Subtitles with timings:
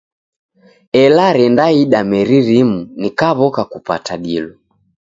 [1.03, 4.53] Ela rendaida meri rimu, nikaw'oka kupata dilo.